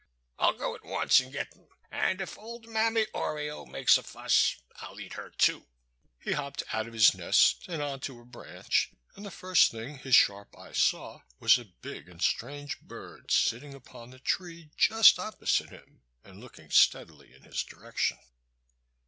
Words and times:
"I'll 0.39 0.53
go 0.57 0.73
at 0.73 0.83
once 0.83 1.19
and 1.19 1.31
get 1.31 1.51
them; 1.51 1.67
and 1.91 2.21
if 2.21 2.35
old 2.35 2.67
Mammy 2.67 3.05
Oriole 3.13 3.67
makes 3.67 3.99
a 3.99 4.01
fuss, 4.01 4.55
I'll 4.77 4.99
eat 4.99 5.13
her, 5.13 5.29
too." 5.29 5.67
He 6.19 6.31
hopped 6.31 6.63
out 6.73 6.87
of 6.87 6.93
his 6.93 7.13
nest 7.13 7.65
and 7.67 7.83
on 7.83 7.99
to 7.99 8.19
a 8.19 8.25
branch, 8.25 8.89
and 9.15 9.23
the 9.23 9.29
first 9.29 9.69
thing 9.69 9.99
his 9.99 10.15
sharp 10.15 10.57
eye 10.57 10.71
saw 10.71 11.21
was 11.39 11.59
a 11.59 11.65
big 11.65 12.09
and 12.09 12.19
strange 12.19 12.79
bird 12.79 13.29
sitting 13.29 13.75
upon 13.75 14.09
the 14.09 14.17
tree 14.17 14.71
just 14.75 15.19
opposite 15.19 15.69
him 15.69 16.01
and 16.23 16.39
looking 16.41 16.71
steadily 16.71 17.31
in 17.35 17.43
his 17.43 17.61
direction. 17.61 18.17